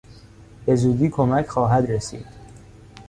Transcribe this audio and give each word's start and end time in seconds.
به 0.65 0.75
زودی 0.75 1.09
کمک 1.09 1.47
خواهد 1.47 1.91
رسید. 1.91 2.25